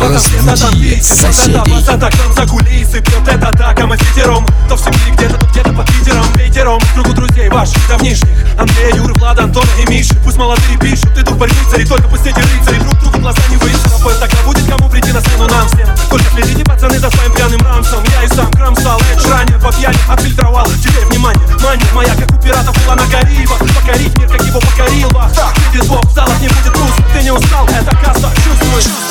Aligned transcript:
Разбуди 0.00 1.00
соседей. 1.00 1.84
так 1.84 2.14
нам 2.18 2.32
за 2.34 2.46
кулисы 2.46 3.00
пьет 3.00 3.28
это 3.28 3.56
так, 3.56 3.78
а 3.80 3.86
мы 3.86 3.96
пятером 3.96 4.46
То 4.68 4.76
в 4.76 4.86
где-то, 5.12 5.38
то 5.38 5.46
где-то 5.46 5.72
под 5.72 5.86
Питером 5.86 6.32
Ветером 6.34 6.80
кругу 6.94 7.12
друзей 7.12 7.48
ваших 7.48 7.86
давнишних 7.88 8.30
Андрея, 8.58 8.94
Юры, 8.96 9.14
Влада, 9.14 9.44
Антона 9.44 9.68
и 9.82 9.90
Миши 9.90 10.14
Пусть 10.24 10.36
молодые 10.36 10.78
пишут, 10.78 11.16
идут 11.18 11.36
борьбы 11.36 11.56
цари 11.70 11.84
Только 11.84 12.08
пусть 12.08 12.26
эти 12.26 12.38
рыцари 12.38 12.78
друг 12.80 12.98
другу 13.00 13.18
глаза 13.18 13.40
не 13.50 13.56
выйдут 13.56 13.80
будет 14.44 14.68
кому 14.68 14.88
прийти 14.88 15.12
на 15.12 15.20
сцену 15.20 15.46
нам 15.48 15.68
всем 15.68 15.88
Только 16.10 16.30
следите, 16.30 16.64
пацаны, 16.64 16.98
за 16.98 17.10
своим 17.10 17.32
пьяным 17.32 17.60
рамсом 17.62 18.02
Я 18.04 18.24
и 18.24 18.28
сам 18.28 18.50
кромсал, 18.52 19.00
эдж 19.12 19.26
ранее 19.28 19.58
Отфильтровал, 20.08 20.66
теперь 20.82 21.04
внимание, 21.06 21.42
манит 21.62 21.92
моя 21.92 22.14
Как 22.14 22.30
у 22.30 22.94
на 22.94 23.06
Карибах 23.10 23.58
Покорить 23.58 24.18
мир, 24.18 24.28
как 24.28 24.42
его 24.42 24.60
покорил 24.60 25.10
Бах 25.10 25.32
Видит 25.72 25.88
Бог, 25.88 26.04
в 26.04 26.14
залах 26.14 26.40
не 26.40 26.48
будет 26.48 26.72
груз 26.72 26.92
Ты 27.12 27.22
не 27.22 27.30
устал, 27.30 27.66
это 27.66 27.96
каста, 27.96 28.30
чувствуешь 28.44 29.09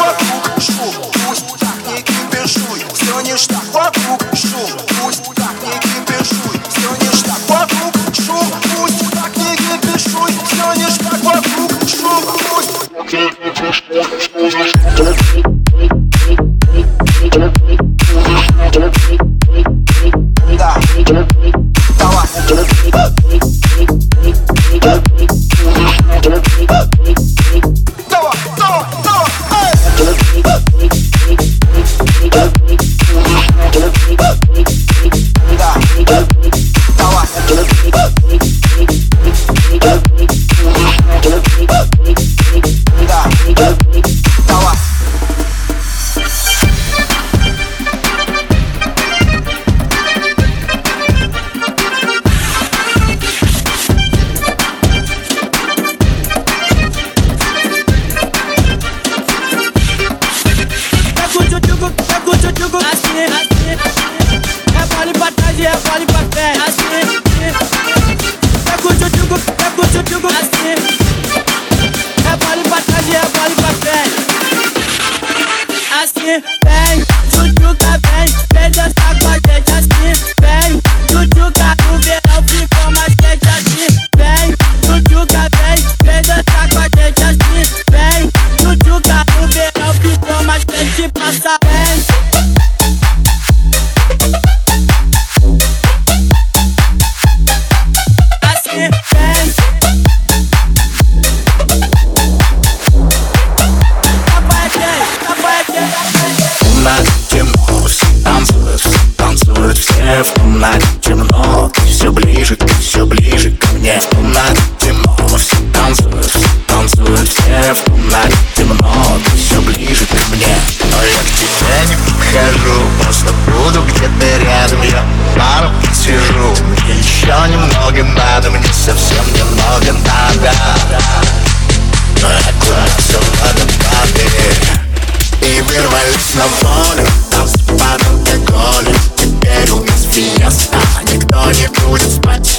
и 135.60 135.62
вырвались 135.62 136.36
на 136.36 136.46
волю 136.62 137.08
Танцы 137.32 137.60
под 137.68 138.02
алкоголем 138.08 138.96
Теперь 139.16 139.72
у 139.72 139.84
нас 139.84 140.04
фиеста. 140.12 140.80
Никто 141.12 141.52
не 141.52 141.68
будет 141.82 142.12
спать 142.12 142.59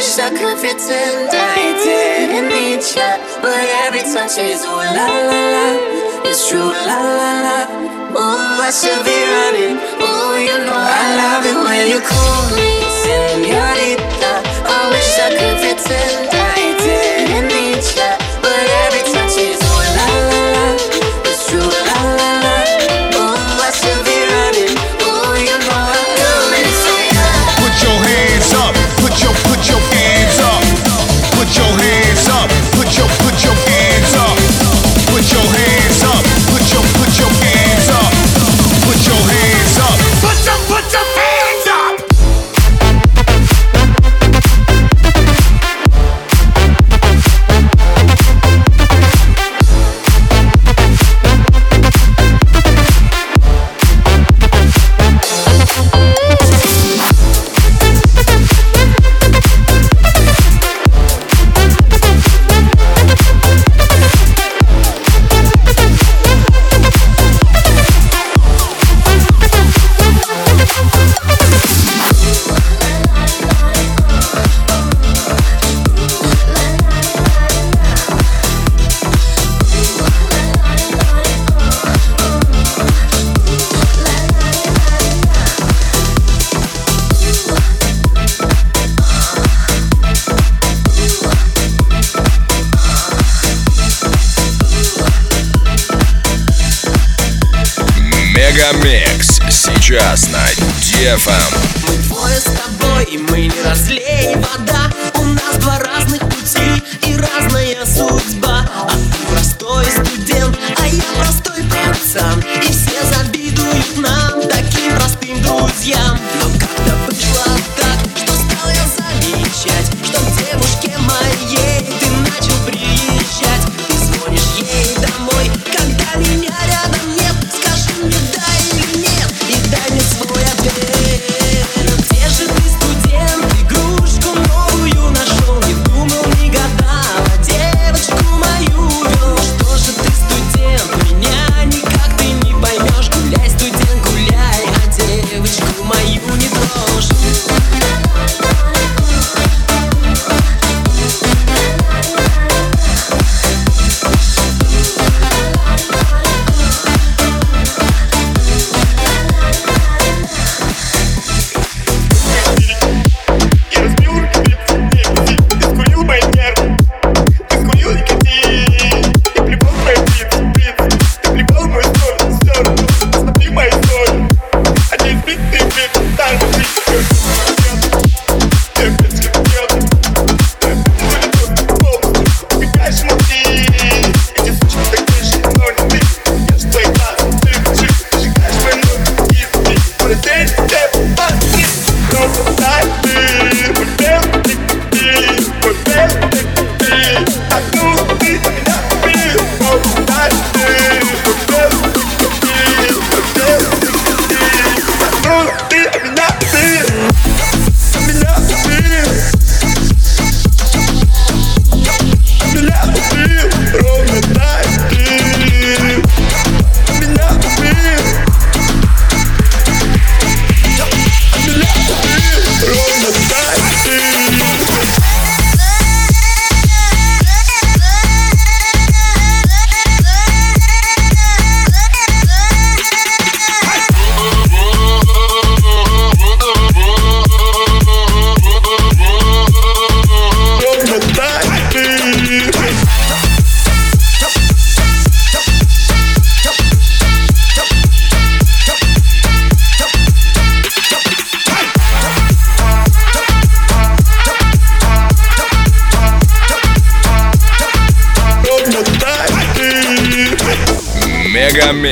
wish 0.00 0.18
I 0.18 0.30
could 0.30 0.56
pretend 0.56 1.28
I 1.28 1.76
didn't 1.84 2.48
need 2.48 2.80
ya, 2.96 3.20
but 3.44 3.52
every 3.84 4.00
touch 4.00 4.38
is 4.40 4.64
ooh 4.64 4.80
la 4.96 5.06
la 5.28 5.40
la. 5.52 5.66
It's 6.24 6.48
true 6.48 6.72
la 6.88 7.00
la 7.20 7.32
la. 7.44 7.58
Ooh, 8.16 8.64
I 8.64 8.70
should 8.72 9.04
be 9.04 9.18
running. 9.32 9.76
Ooh, 10.00 10.40
you 10.40 10.56
know 10.64 10.72
I 10.72 11.04
love 11.20 11.44
it 11.44 11.58
when 11.66 11.84
you 11.92 12.00
call 12.00 12.42
me 12.56 12.70
senorita. 13.04 14.32
I 14.72 14.80
wish 14.88 15.12
I 15.20 15.28
could 15.36 15.56
pretend 15.60 16.39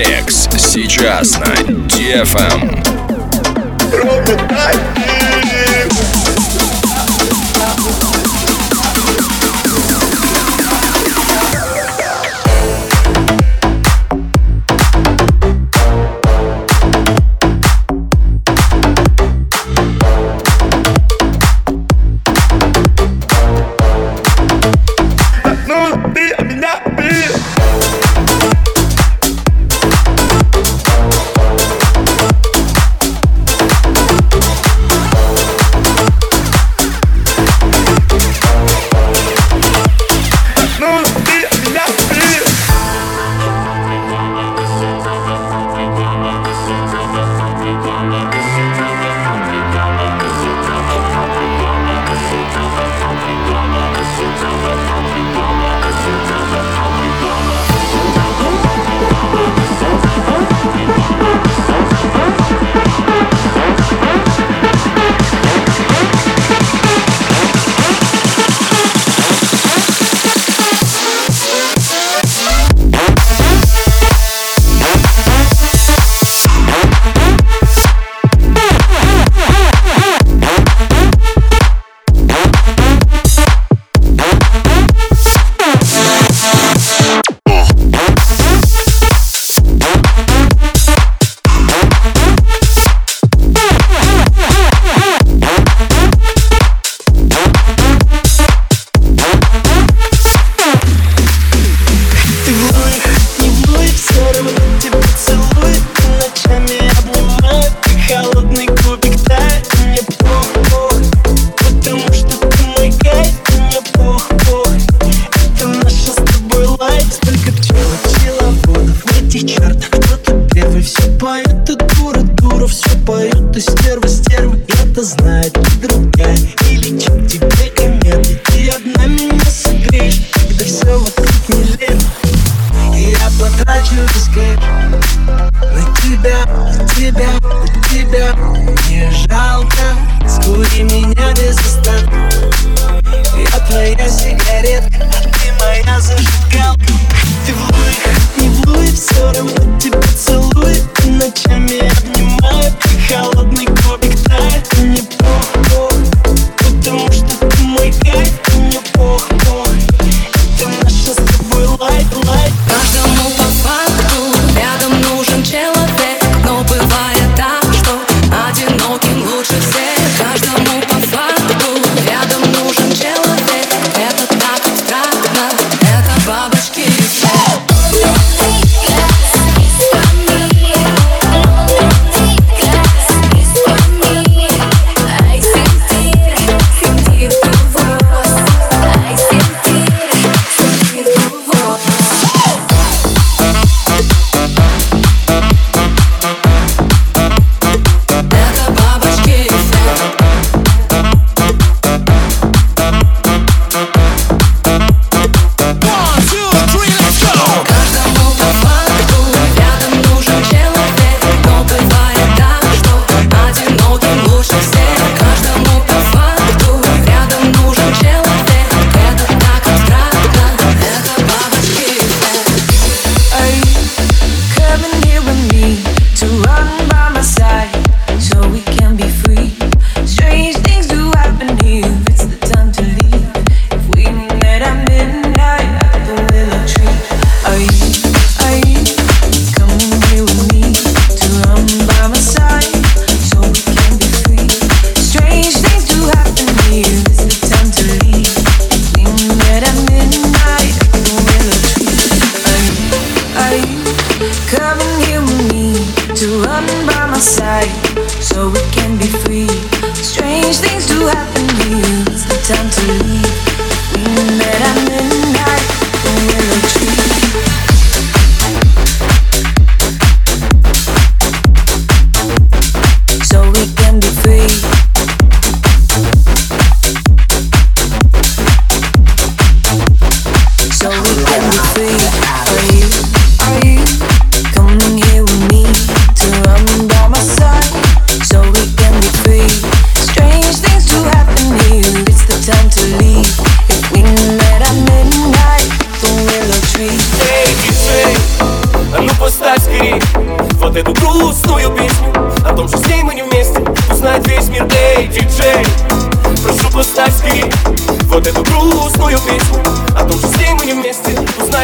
Мегамикс. 0.08 0.48
Сейчас 0.56 1.38
на 1.38 1.52
DFM. 1.86 2.82
Ровно 3.92 4.36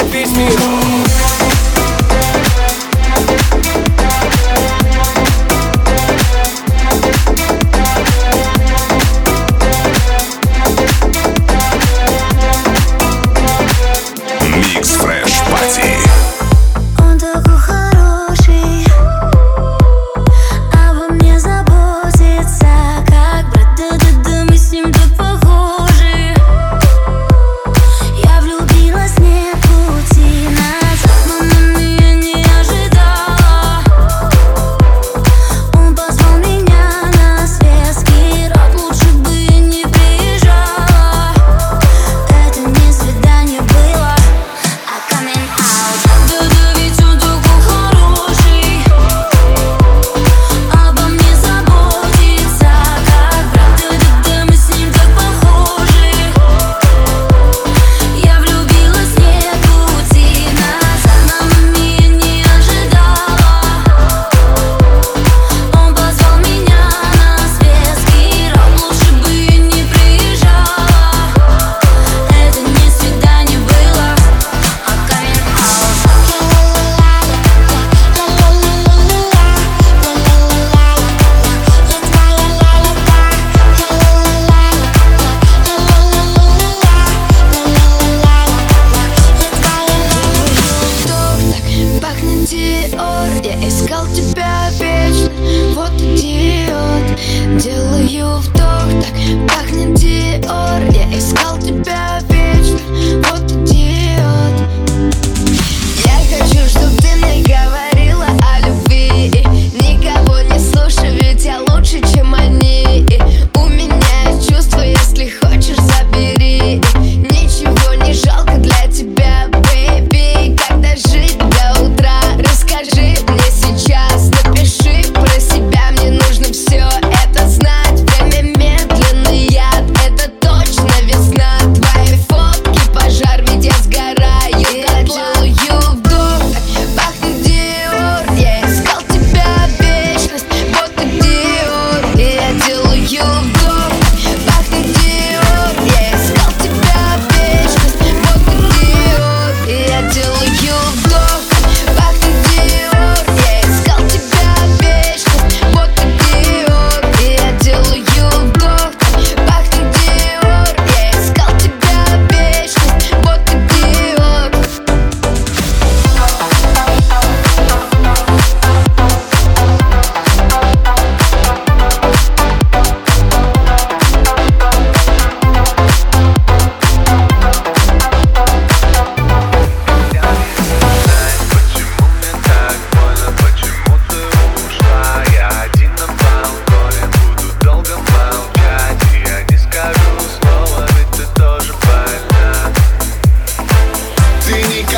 весь 0.02 0.32
мир 0.32 0.83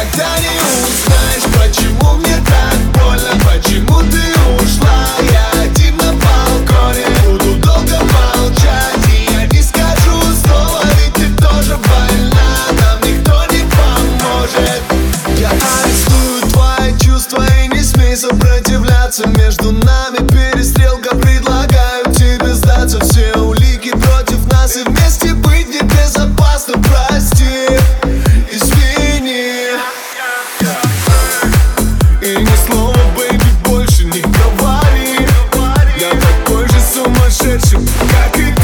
никогда 0.07 0.39
не 0.39 0.49
узнаешь, 0.85 1.47
почему 1.59 2.13
мне 2.15 2.37
так 2.47 2.77
больно, 2.93 3.31
почему 3.45 4.01
ты 4.11 4.23
уходишь. 4.35 4.56
Хочу, 38.27 38.49
как 38.49 38.56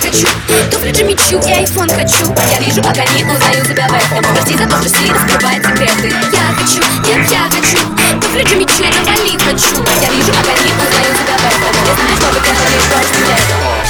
хочу. 0.00 0.26
Туфли 0.70 0.90
Джимми 0.92 1.14
Чу 1.14 1.40
и 1.46 1.52
айфон 1.52 1.88
хочу. 1.88 2.34
Я 2.50 2.58
вижу, 2.60 2.82
пока 2.82 3.04
не 3.04 3.24
узнаю 3.24 3.64
себя 3.64 3.88
в 3.88 3.94
этом. 3.94 4.34
Прости 4.34 4.56
за 4.56 4.66
то, 4.66 4.76
что 4.78 4.88
сильно 4.88 5.18
скрывает 5.18 5.64
секреты. 5.64 6.08
Я 6.32 6.54
хочу, 6.56 6.80
нет, 7.06 7.30
я 7.30 7.48
хочу. 7.50 7.78
Туфли 8.20 8.44
Джимми 8.44 8.64
Чу, 8.64 8.82
я 8.82 8.90
навалить 8.90 9.42
хочу. 9.42 9.76
Я 10.00 10.10
вижу, 10.10 10.32
пока 10.32 10.52
не 10.52 10.72
узнаю 10.72 11.12
себя 11.14 11.36
в 11.38 11.44
этом. 11.44 11.74
Я 11.86 11.94
знаю, 11.94 12.16
что 12.16 12.26
вы 12.26 12.40
говорили 12.40 12.82
прошлым 12.90 13.22
летом 13.28 13.83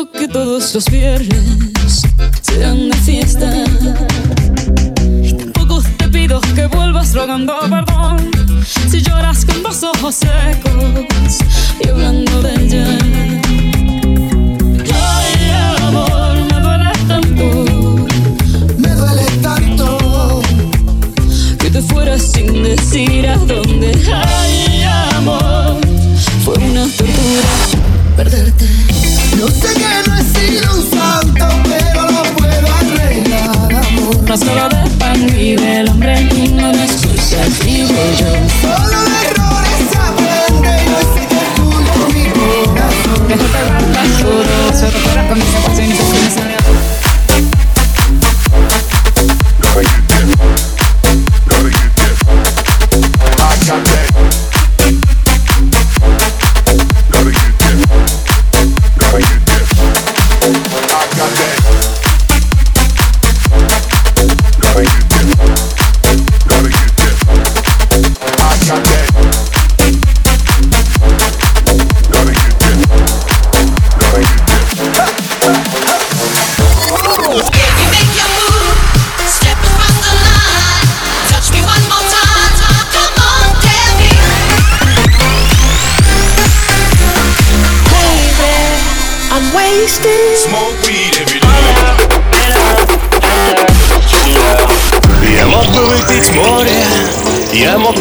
Que 0.00 0.26
todos 0.28 0.74
los 0.74 0.86
viernes 0.86 2.02
sean 2.40 2.88
de 2.88 2.96
fiesta. 2.96 3.52
Tampoco 5.38 5.82
te 5.98 6.08
pido 6.08 6.40
que 6.54 6.66
vuelvas 6.68 7.12
rogando 7.14 7.54
perdón. 7.68 8.30
Si 8.88 9.02
lloras 9.02 9.44
con 9.44 9.62
los 9.62 9.82
ojos 9.82 10.14
secos 10.14 11.38
y 11.84 11.88
hablando 11.88 12.40
de 12.40 12.54
ella. 12.64 12.98
Ay, 14.94 15.50
amor, 15.86 16.34
me 16.50 16.60
duele 16.60 16.92
tanto 17.06 18.06
Me 18.78 18.88
duele 18.88 19.26
tanto. 19.42 20.40
que 21.58 21.70
te 21.70 21.82
fueras 21.82 22.22
sin 22.22 22.62
decir 22.62 23.28
a 23.28 23.36
dónde. 23.36 23.92
Ay, 24.10 24.82
amor, 25.14 25.78
fue 26.42 26.54
una 26.56 26.86
tortura. 26.86 27.79
Yo 29.40 29.48
sé 29.48 29.72
que 29.72 30.10
no 30.10 30.18
he 30.18 30.22
sido 30.22 30.74
un 30.74 30.90
santo, 30.90 31.46
pero 31.64 32.02
lo 32.10 32.22
puedo 32.36 32.74
arreglar, 32.74 33.74
amor. 33.86 34.22
No 34.28 34.36
solo 34.36 34.68
de 34.68 34.90
pan 34.98 35.26
vive 35.28 35.80
el 35.80 35.88
hombre, 35.88 36.24
no 36.52 36.70
me 36.70 36.84
excusas, 36.84 37.58
digo 37.64 37.88
yo. 38.18 38.79